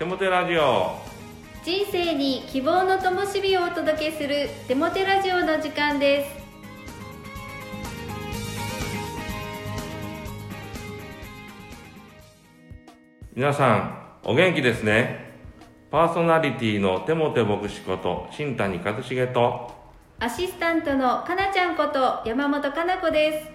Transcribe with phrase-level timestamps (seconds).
[0.00, 0.96] テモテラジオ。
[1.62, 6.30] 人生に希望の灯火をお届けするテモテラジオの時間です。
[13.34, 15.34] 皆さんお元気ですね。
[15.90, 19.70] パーソナリティのテモテ牧師こと新谷和重と
[20.18, 23.50] アシスタントのかなちゃんこと山本かな子です。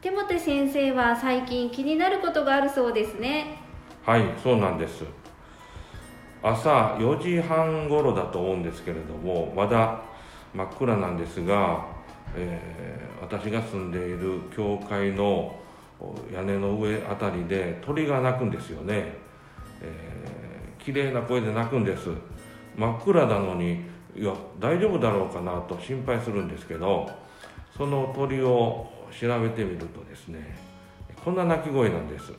[0.00, 3.64] テモテ先生は最近気になることがあるそうですね
[4.06, 5.02] はいそうなんです。
[6.40, 10.00] 朝4時半頃だと思うんですけれどもまだ
[10.54, 11.84] 真っ暗なんですが、
[12.36, 15.58] えー私が住んでいる教会の
[16.32, 19.14] 屋根の上あたりで鳥が鳴くんですよね、
[19.80, 22.10] えー、綺麗な声で鳴くんです。
[22.76, 23.80] 真っ暗なのに
[24.14, 27.10] いや大丈夫だろうかなと心配するんですけど
[27.76, 28.86] その鳥を
[29.18, 30.56] 調べてみるとですね
[31.24, 32.32] こんな鳴き声なんです。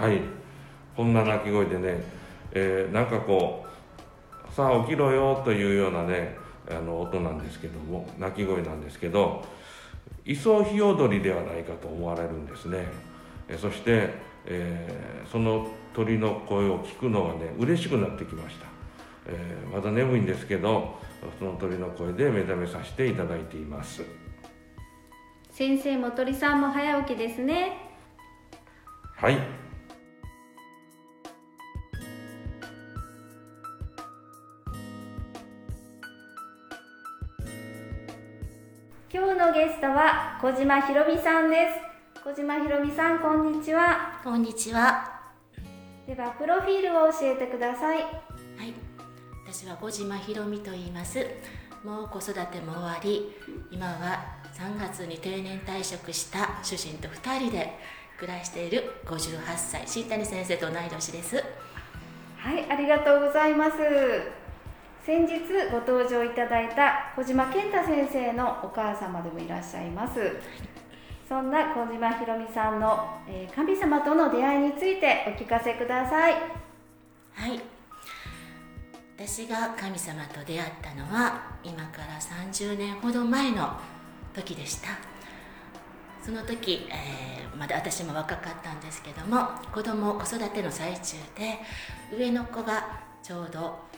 [0.00, 0.22] はい。
[0.96, 2.02] こんな鳴き声でね、
[2.52, 3.66] えーなんかこ
[4.50, 6.38] うさあ起きろよというようなね
[6.70, 9.44] あの音なんですけども鳴き声なんですけど
[10.24, 12.86] イソヒヨドリではないかと思われるんですね。
[13.46, 14.14] えそして、
[14.46, 18.66] えーその鳥の声を聞くのがね嬉しくなってきました、
[19.26, 20.98] えーまだ眠いんですけど
[21.38, 24.02] その鳥の声で目覚めさせていただいています。
[25.50, 27.72] 先生も鳥さんも早起きですね。
[29.14, 29.59] はい
[39.60, 41.56] ゲストは小島ひろみさんで
[42.14, 45.20] す小島ひろみさんこんにちはこんにちは。
[46.06, 48.72] ではプロフィールを教えてくださいはい。
[49.46, 51.26] 私は小島ひろみと言います。
[51.84, 53.36] もう子育ても終わり、
[53.70, 57.70] 今は3月に定年退職した主人と2人で
[58.18, 61.36] 暮らしている58歳、新谷先生と同い年です。
[62.38, 63.76] はいありがとうございます
[65.10, 65.40] 先日
[65.72, 70.20] ご登場いただいた小島健太先生のお母様でもいらっしゃいます
[71.28, 73.18] そんな小島ひろみさんの、
[73.52, 76.34] 神様との出会いについてお聞かせください
[77.34, 77.60] はい。
[79.18, 83.72] 私が神様と出会ったのは今から30年ほど前の
[84.32, 84.90] 時でした。
[86.22, 91.58] その時、えーまだ私も若かったんですけども子供子育ての最中で
[92.16, 93.89] 上の子がちょうど、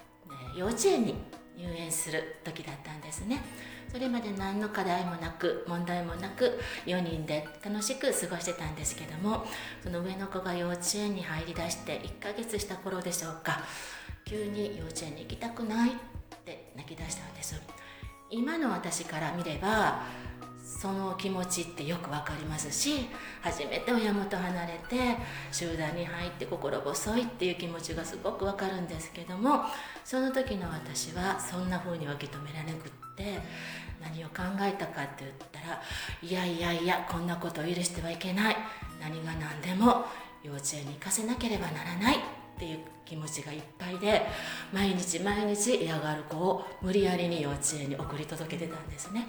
[0.54, 1.14] 幼稚園に
[1.56, 3.42] 入園する時だったんですね。
[3.90, 9.44] それまで何の課題もなく問題もなく4人で楽しく過ごしてたんですけども
[9.82, 13.60] その上の子が幼稚園に入りだして1ヶ月した頃でしょうか。
[14.24, 15.92] 急に幼稚園に行きたくないっ
[16.44, 17.60] て泣き出したんです。
[18.30, 20.04] 今の私から見れば
[20.80, 23.08] その気持ちってよくわかりますし
[23.40, 25.16] 初めて親元離れて
[25.52, 29.62] 集団に入って心細いっていう気持ちがすごくわかるんですけども
[30.04, 33.38] その時の私はそんな風に受け止められなくって
[34.02, 35.80] 何を考えたかって言ったら
[36.22, 38.56] いやいやいやこんなことを許してはいけない。
[39.00, 40.04] 何が何でも
[40.44, 42.41] 幼稚園に行かせなければならない。
[42.62, 44.22] っていう気持ちがいっぱいで
[44.72, 49.26] 毎日毎日嫌がる子を無理やりに幼稚園に送り届けてたんですね。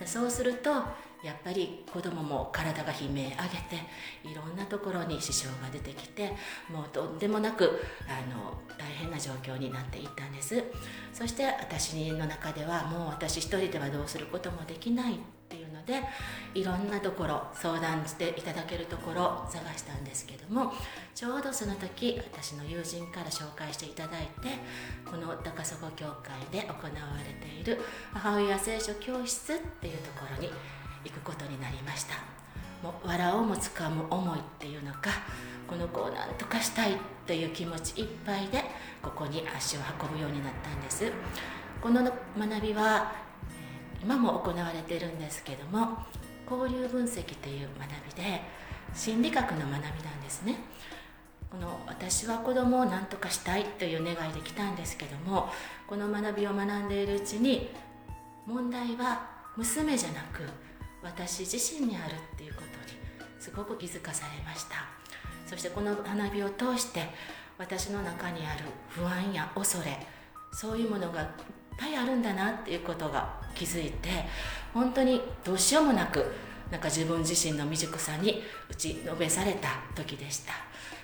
[0.00, 0.70] でそうすると
[1.22, 3.36] やっぱり子供も体が悲鳴上げて
[4.24, 6.32] いろんなところに支障が出てきて
[6.68, 10.64] もうとんでもなくあの大変な状況になっていったんです。
[11.12, 15.20] そして私の中ではもう私一人ではどうすることもできない。
[15.86, 16.02] で
[16.54, 20.72] いろんなところ相談していただけるところ探したんですけども
[21.14, 24.48] ちょうどその時私の友人から紹介していただいて
[25.08, 27.80] この高砂教会で行われている
[28.12, 30.50] 母親聖書教室っていうところに
[31.04, 32.14] 行くことになりました。
[32.82, 35.10] もう藁をもつかむ思いっていうのか
[35.68, 38.62] この子を何とかしたいっていう気持ちいっぱいで
[39.00, 41.12] ここに足を運ぶようになったんです。
[41.80, 43.12] この学びは
[44.02, 45.98] 今も行われているんですけども
[46.50, 48.42] 交流分析という学びで
[48.94, 50.56] 心理学の学びなんですね。
[51.50, 55.50] この私は子供を何とかしたいという願いで来たんですけども
[55.86, 57.68] この学びを学んでいるうちに
[58.46, 60.42] 問題は娘じゃなく
[61.02, 62.98] 私自身にあるっていうことに
[63.38, 64.76] すごく気づかされました。
[65.46, 67.02] そしてこの学びを通して
[67.58, 69.98] 私の中にある不安や恐れ
[70.52, 71.28] そういうものがいっ
[71.76, 74.08] ぱいあるんだなっていうことが気づいて
[74.74, 76.24] 本当にどうしようもなく
[76.70, 80.52] なんか自分自身の未熟さに打ちのべされた時でした。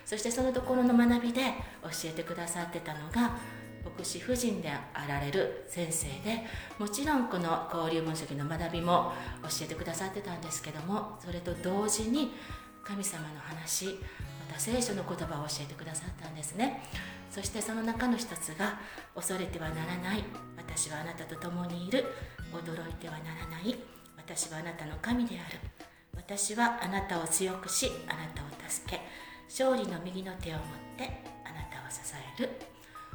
[0.09, 1.43] そしてそのところの学びで
[1.83, 3.37] 教えてくださってたのが
[3.85, 6.47] 牧師夫人であられる先生で
[6.79, 9.13] もちろんこの交流文書記の学びも
[9.43, 12.33] 教えてくださってたんですけどもそれと同時に
[12.83, 13.99] 神様の話
[14.49, 16.83] また聖書の言葉を教えてくださったんですね。
[17.39, 18.81] そしてその中の一つが
[19.15, 20.25] 「恐れてはならない。
[20.57, 22.05] 私はあなたと共にいる。
[22.53, 23.77] 驚いてはならない。
[24.17, 25.61] 私はあなたの神である。
[26.17, 29.01] 私はあなたを強くしあなたを助け。
[29.49, 30.65] 勝利の右の手を持っ
[30.97, 32.01] てあなたを支
[32.37, 32.51] える。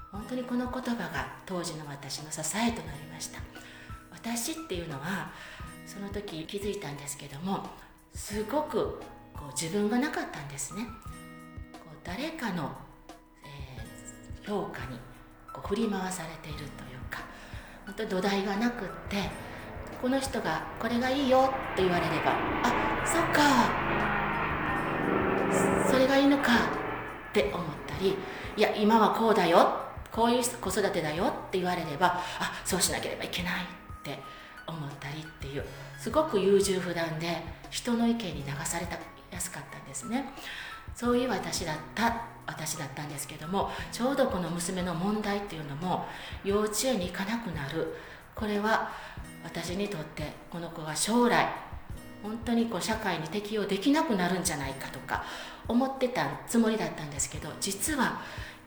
[0.09, 3.41] 本当にこの言葉が当時の私の支えとなりました。
[4.09, 5.33] 私っていうのは
[5.85, 7.65] その時気づいたんですけども
[8.13, 9.01] すごく
[9.33, 10.87] こう自分がなかったんですね。
[11.73, 12.71] こう誰かの、
[14.45, 14.99] 評価に
[15.51, 16.69] こう振り回されているという
[17.09, 17.21] か
[17.85, 19.17] 本当土台がなくって
[20.01, 23.93] この人がこれがいいよと言われればあそっか
[25.89, 26.51] それがいいのか
[27.29, 28.15] って思ったり
[28.57, 29.79] いや今はこうだよ
[30.11, 33.67] こういう子育てだよって言われればあそうしなければいけないっ
[34.03, 34.19] て
[34.67, 35.63] 思ったりっていう
[35.97, 38.97] すごく優柔不断で人の意見に流された
[39.31, 40.25] やすかったんですね。
[40.95, 46.05] そういう私だった私だったんですけどもちょうどこの娘の問題っていうのも
[46.43, 47.95] 幼稚園に行かなくなる。
[48.35, 48.89] これは
[49.43, 51.47] 私にとってこの子が将来
[52.23, 55.23] 本当にこう社会に適応できなくなるんじゃないかとか
[55.67, 58.21] 思ってたつもりだったんですけど実は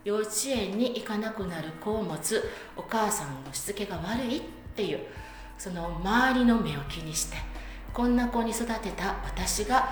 [0.04, 4.40] 幼稚園に行かなくなる子を持つお母さんのしつけが悪いっ
[4.76, 5.00] ていう
[5.58, 7.38] その周りの目を気にして
[7.92, 9.88] こんな子に育てた私が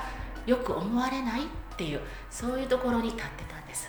[0.46, 1.40] よく思われない
[1.74, 2.00] っていう
[2.30, 3.88] そういうところに立ってたんです。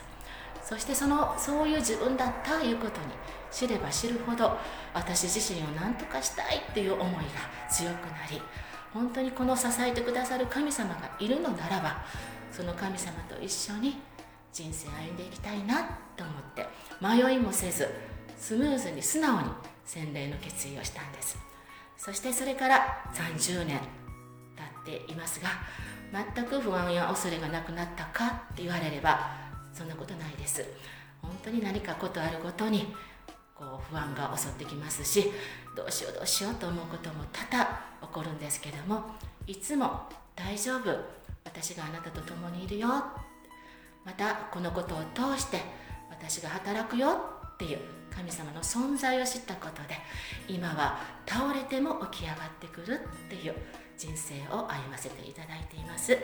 [0.64, 3.08] そしてそのそういう自分だったということに
[3.52, 4.58] 知れば知るほど
[4.94, 7.22] 私自身を何とかしたいっていう思いが
[7.70, 8.42] 強くなり
[8.92, 12.04] 本当にこの支えてくださる神様がいるのならば
[12.52, 13.98] その神様と一緒に
[14.52, 15.84] 人生歩んでいきたいな
[16.18, 16.66] と思って
[17.00, 17.88] 迷いもせず
[18.40, 19.50] スムーズに素直に
[19.86, 21.38] 洗礼の決意をしたんです。
[21.98, 24.05] そしてそれから30年。
[24.94, 25.50] っていますが
[26.36, 29.32] 全く不安や恐れがなくなったかって言われれば
[29.74, 30.64] そんなことないです。
[31.22, 32.94] 本当に何かことあるごとに
[33.56, 35.32] こう不安が襲ってきますし
[35.76, 37.66] どうしようどうしようと思うことも多々
[38.02, 39.04] 起こるんですけども
[39.48, 40.02] いつも
[40.36, 40.96] 大丈夫
[41.44, 42.88] 私があなたと共にいるよ
[44.06, 45.62] またこのことを通して
[46.10, 47.10] 私が働くよ
[47.54, 47.80] っていう
[48.14, 49.96] 神様の存在を知ったことで
[50.48, 53.56] 今は倒れても起き上がってくるっていう
[53.98, 56.18] 人生を歩ませていただいています。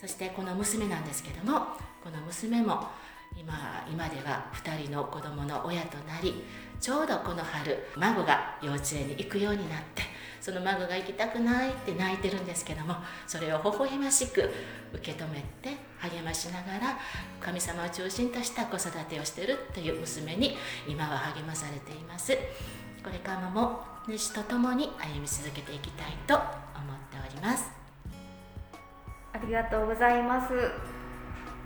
[0.00, 1.60] そしてこの娘なんですけども
[2.02, 2.88] この娘も
[3.36, 6.42] 今今では2人の子供の親となり
[6.80, 10.02] ちょうどこの春孫が幼稚園に行くようになって
[10.40, 12.96] その孫が行きたくないって泣いてるんですけども
[13.28, 14.50] それを微笑ましく
[14.92, 16.98] 受け止めて励ましながら
[17.40, 20.56] 神様を中心とした子育てをしてるという娘に
[20.88, 22.36] 今は励まされています。
[23.02, 26.46] これからも主と共に歩み続けていきたいと思っ
[27.10, 27.70] ております。
[29.32, 30.52] ありがとうございます。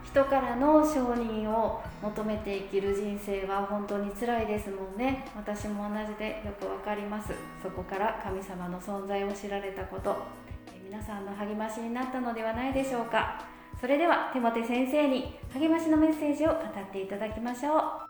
[0.04, 5.26] 人からの承認を求めて生きる人生は本当に辛いですもんね。
[5.36, 7.32] 私も同じでよくわかります。
[7.62, 10.16] そこから神様の存在を知られたこと。
[10.82, 13.42] 皆さんの励ましになったのではないでしょうか。
[13.78, 18.05] それでは手モテ先生に励ましのメッセージを語っていただきましょう。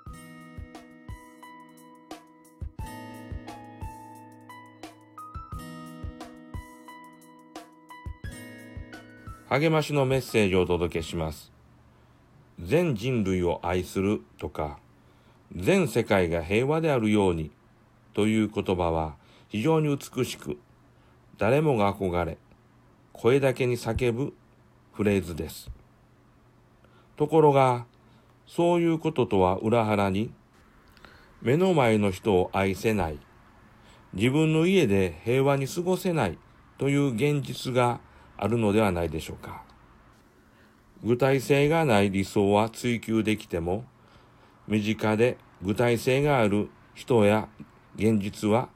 [9.49, 11.53] 励ましのメッセージをお届けします
[12.59, 14.79] 全人類を愛するとか、
[15.55, 17.51] 全世界が平和であるように
[18.15, 19.15] という言葉は
[19.49, 20.59] 非常に美しく、
[21.39, 22.39] 誰もが憧れ、
[23.13, 24.35] 声だけに叫ぶ
[24.93, 25.71] フレーズです。
[27.17, 27.85] ところが、
[28.47, 30.33] そういうこととは裏腹に、
[31.43, 33.19] 目の前の人を愛せない、
[34.15, 36.39] 自分の家で平和に過ごせない
[36.79, 38.01] という現実が
[38.37, 39.63] あるのではないでしょうか。
[41.05, 43.85] 具体性がない理想は追求できても、
[44.67, 47.49] 身近で具体性がある人や
[47.97, 48.69] 現実は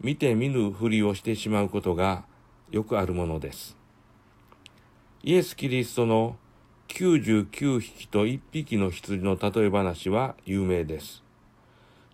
[0.00, 2.24] 見て見ぬふりをしてしまうことが
[2.70, 3.76] よくあるものです。
[5.22, 6.36] イエス・キリストの
[6.88, 11.22] 99匹と1匹の羊の例え話は有名です。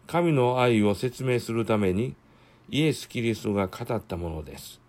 [0.07, 2.15] 神の愛を説明するために
[2.69, 4.80] イエス・キリストが語ったものです。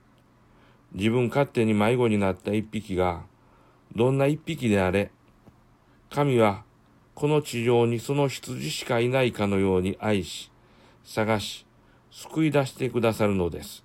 [0.93, 3.21] 自分勝手に迷子になった一匹が
[3.95, 5.11] どんな一匹であれ、
[6.09, 6.63] 神は
[7.13, 10.51] この地上にその羊しかいないかのように愛し、
[11.03, 11.65] 探し、
[12.11, 13.83] 救い出してくださるのです。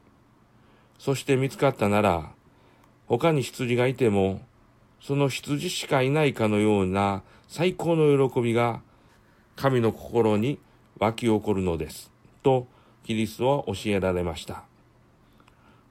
[0.99, 2.31] そして見つかったなら、
[3.07, 4.43] 他に羊がいても、
[5.01, 8.81] その羊しかいないかのような最高の喜びが
[9.55, 10.59] 神の心に
[10.99, 12.11] 湧き起こるのです。
[12.43, 12.67] と、
[13.05, 14.65] キリストは教えられました。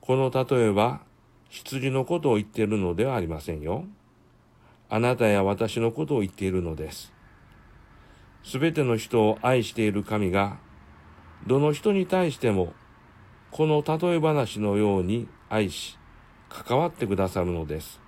[0.05, 1.01] この例えは、
[1.49, 3.85] 羊のことを言っているのではありませんよ。
[4.87, 7.11] あなたや私のことを言っているのです。
[8.43, 10.59] すべての人を愛している神が、
[11.47, 12.73] どの人に対しても、
[13.49, 15.97] この例え話のように愛し、
[16.49, 17.99] 関わってくださるのです。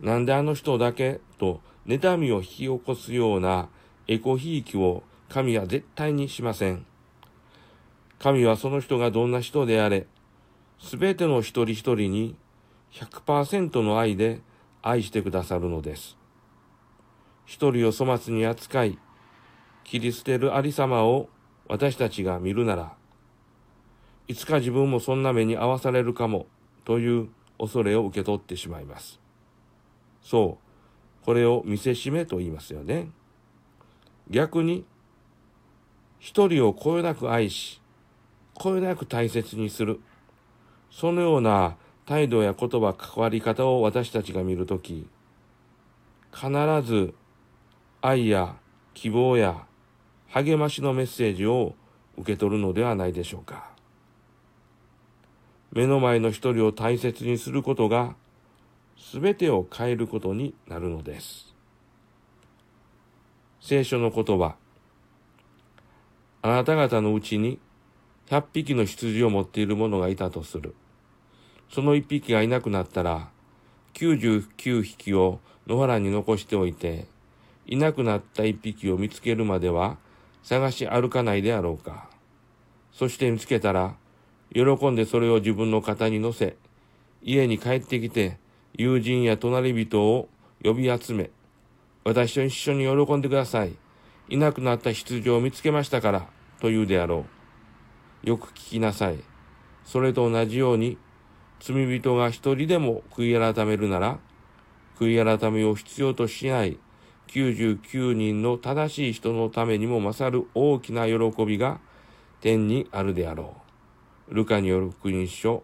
[0.00, 3.68] なんであの人だけと妬みを引き起こすような
[4.08, 6.86] エコひいきを神は絶対にしません。
[8.18, 10.06] 神はその人がどんな人であれ、
[10.82, 12.36] すべての一人一人に
[12.90, 14.40] 100%の愛で
[14.82, 16.18] 愛してくださるのです。
[17.46, 18.98] 一人を粗末に扱い、
[19.84, 21.28] 切り捨てるありさまを
[21.68, 22.96] 私たちが見るなら、
[24.26, 26.46] いつか自分もそんな目に遭わされるかも
[26.84, 29.20] という恐れを受け取ってしまいます。
[30.20, 30.58] そ
[31.22, 33.08] う、これを見せしめと言いますよね。
[34.28, 34.84] 逆に、
[36.18, 37.80] 一人をこよなく愛し、
[38.54, 40.00] こよなく大切にする。
[40.92, 45.08] そのような態度や言葉、関わり方を私たちが見るとき、
[46.32, 46.50] 必
[46.84, 47.14] ず
[48.02, 48.56] 愛や
[48.94, 49.66] 希望や
[50.28, 51.74] 励ましのメッセージを
[52.18, 53.70] 受け取るのではないでしょうか。
[55.72, 58.14] 目の前の一人を大切にすることが
[59.12, 61.54] 全てを変えることになるのです。
[63.60, 64.56] 聖書の言葉。
[66.42, 67.58] あなた方のうちに
[68.28, 70.74] 100匹の羊を持っている者がいたとする。
[71.72, 73.30] その1匹がいなくなったら、
[73.94, 77.06] 99匹を野原に残しておいて、
[77.66, 79.96] いなくなった1匹を見つけるまでは
[80.42, 82.10] 探し歩かないであろうか。
[82.92, 83.94] そして見つけたら、
[84.52, 86.56] 喜んでそれを自分の肩に乗せ、
[87.22, 88.38] 家に帰ってきて、
[88.74, 90.28] 友人や隣人を
[90.62, 91.30] 呼び集め、
[92.04, 93.74] 私と一緒に喜んでください。
[94.28, 96.26] いなくなった羊を見つけましたから、
[96.60, 97.24] と言うであろ
[98.24, 98.28] う。
[98.28, 99.18] よく聞きなさい。
[99.86, 100.98] それと同じように、
[101.64, 104.18] 罪人が一人でも悔い改めるなら、
[104.98, 106.76] 悔い改めを必要としない
[107.28, 111.78] 99人の正しい人のためにも勝る大きな喜びが
[112.40, 113.54] 天にあるであろ
[114.28, 114.34] う。
[114.34, 115.62] ルカによる福音書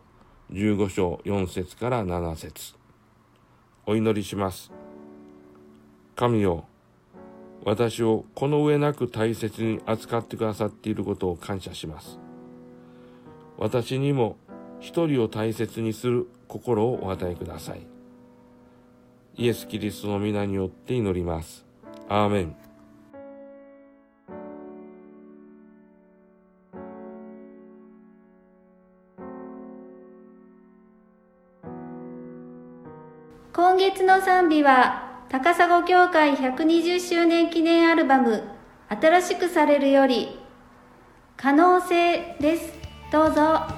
[0.53, 2.75] 15章4節から7節
[3.85, 4.71] お祈りします。
[6.15, 6.65] 神よ、
[7.65, 12.21] 私をこの上なく大切に扱ってくださっていることを感謝します。
[13.59, 14.37] 私にも
[14.81, 17.87] 一人を大切にする心をお与えください。
[19.37, 21.65] イエス・キリストの皆によって祈ります。
[22.09, 22.57] アーメン。
[33.53, 38.45] 今月の賛美は高砂教会120周年記念アルバム
[38.89, 40.39] 新しくされるより
[41.37, 42.73] 可能性です
[43.13, 43.78] どうぞ